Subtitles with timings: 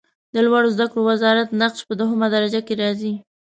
[0.33, 3.13] د لوړو زده کړو وزارت نقش په دویمه درجه کې راځي.